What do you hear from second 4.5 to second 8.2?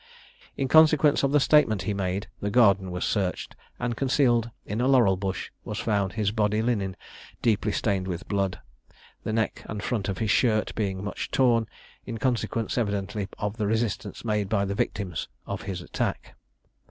in a laurel bush was found his body linen deeply stained